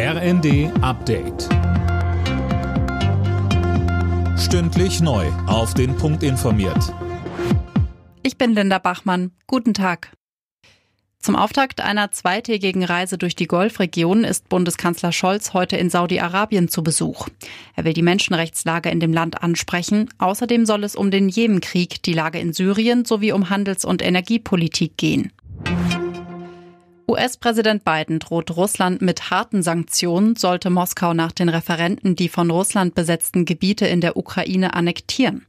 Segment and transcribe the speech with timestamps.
[0.00, 1.48] RND Update.
[4.38, 5.26] Stündlich neu.
[5.48, 6.94] Auf den Punkt informiert.
[8.22, 9.32] Ich bin Linda Bachmann.
[9.48, 10.12] Guten Tag.
[11.18, 16.84] Zum Auftakt einer zweitägigen Reise durch die Golfregion ist Bundeskanzler Scholz heute in Saudi-Arabien zu
[16.84, 17.26] Besuch.
[17.74, 20.08] Er will die Menschenrechtslage in dem Land ansprechen.
[20.18, 24.96] Außerdem soll es um den Jemenkrieg, die Lage in Syrien sowie um Handels- und Energiepolitik
[24.96, 25.32] gehen.
[27.08, 32.94] US-Präsident Biden droht Russland mit harten Sanktionen, sollte Moskau nach den Referenten die von Russland
[32.94, 35.46] besetzten Gebiete in der Ukraine annektieren.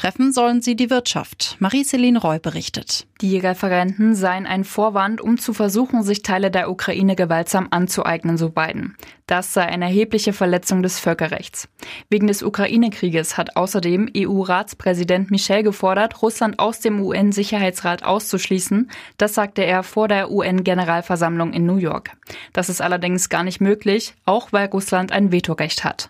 [0.00, 1.56] Treffen sollen sie die Wirtschaft.
[1.58, 3.06] Marie-Céline Roy berichtet.
[3.20, 8.48] Die Referenten seien ein Vorwand, um zu versuchen, sich Teile der Ukraine gewaltsam anzueignen, so
[8.48, 8.96] Biden.
[9.26, 11.68] Das sei eine erhebliche Verletzung des Völkerrechts.
[12.08, 18.90] Wegen des Ukraine-Krieges hat außerdem EU-Ratspräsident Michel gefordert, Russland aus dem UN-Sicherheitsrat auszuschließen.
[19.18, 22.16] Das sagte er vor der UN-Generalversammlung in New York.
[22.54, 26.08] Das ist allerdings gar nicht möglich, auch weil Russland ein Vetorecht hat.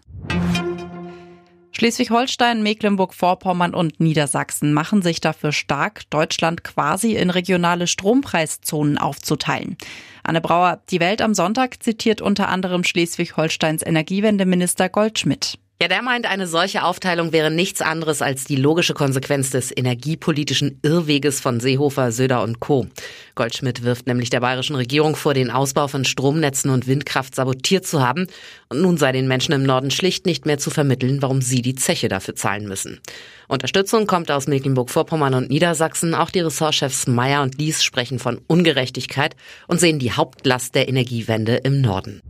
[1.80, 9.78] Schleswig-Holstein, Mecklenburg-Vorpommern und Niedersachsen machen sich dafür stark, Deutschland quasi in regionale Strompreiszonen aufzuteilen.
[10.22, 15.58] Anne Brauer, die Welt am Sonntag zitiert unter anderem Schleswig-Holsteins Energiewendeminister Goldschmidt.
[15.82, 20.78] Ja, der meint, eine solche Aufteilung wäre nichts anderes als die logische Konsequenz des energiepolitischen
[20.82, 22.86] Irrweges von Seehofer, Söder und Co.
[23.34, 28.06] Goldschmidt wirft nämlich der bayerischen Regierung vor, den Ausbau von Stromnetzen und Windkraft sabotiert zu
[28.06, 28.26] haben.
[28.68, 31.76] Und nun sei den Menschen im Norden schlicht nicht mehr zu vermitteln, warum sie die
[31.76, 33.00] Zeche dafür zahlen müssen.
[33.48, 36.14] Unterstützung kommt aus Mecklenburg-Vorpommern und Niedersachsen.
[36.14, 39.34] Auch die Ressortchefs Meyer und Lies sprechen von Ungerechtigkeit
[39.66, 42.20] und sehen die Hauptlast der Energiewende im Norden.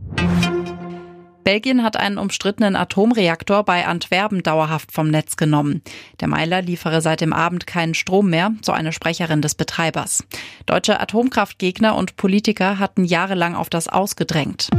[1.43, 5.81] Belgien hat einen umstrittenen Atomreaktor bei Antwerpen dauerhaft vom Netz genommen.
[6.19, 10.23] Der Meiler liefere seit dem Abend keinen Strom mehr, so eine Sprecherin des Betreibers.
[10.65, 14.69] Deutsche Atomkraftgegner und Politiker hatten jahrelang auf das ausgedrängt.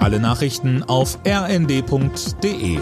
[0.00, 2.78] Alle Nachrichten auf rnd.de